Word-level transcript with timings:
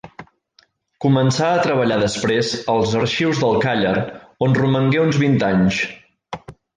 Començà 1.03 1.49
a 1.49 1.59
treballar 1.65 1.99
després 2.05 2.53
als 2.77 2.95
arxius 3.01 3.41
de 3.45 3.51
Càller 3.65 3.95
on 4.47 4.57
romangué 4.63 5.03
uns 5.07 5.21
vint 5.25 5.37
anys. 5.53 5.83